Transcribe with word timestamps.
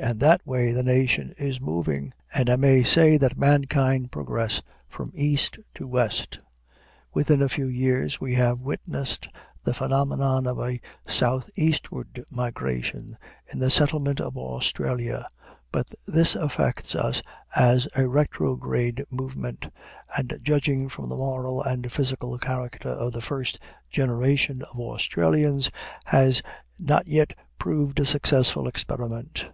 And 0.00 0.20
that 0.20 0.46
way 0.46 0.70
the 0.70 0.84
nation 0.84 1.34
is 1.38 1.60
moving, 1.60 2.12
and 2.32 2.48
I 2.48 2.54
may 2.54 2.84
say 2.84 3.16
that 3.16 3.36
mankind 3.36 4.12
progress 4.12 4.62
from 4.88 5.10
east 5.12 5.58
to 5.74 5.88
west. 5.88 6.38
Within 7.12 7.42
a 7.42 7.48
few 7.48 7.66
years 7.66 8.20
we 8.20 8.36
have 8.36 8.60
witnessed 8.60 9.28
the 9.64 9.74
phenomenon 9.74 10.46
of 10.46 10.60
a 10.60 10.78
southeastward 11.04 12.22
migration, 12.30 13.18
in 13.52 13.58
the 13.58 13.72
settlement 13.72 14.20
of 14.20 14.36
Australia; 14.38 15.28
but 15.72 15.92
this 16.06 16.36
affects 16.36 16.94
us 16.94 17.20
as 17.56 17.88
a 17.96 18.06
retrograde 18.06 19.04
movement, 19.10 19.66
and 20.16 20.38
judging 20.44 20.88
from 20.88 21.08
the 21.08 21.16
moral 21.16 21.60
and 21.60 21.90
physical 21.90 22.38
character 22.38 22.90
of 22.90 23.10
the 23.10 23.20
first 23.20 23.58
generation 23.90 24.62
of 24.62 24.78
Australians, 24.78 25.72
has 26.04 26.40
not 26.78 27.08
yet 27.08 27.32
proved 27.58 27.98
a 27.98 28.04
successful 28.04 28.68
experiment. 28.68 29.48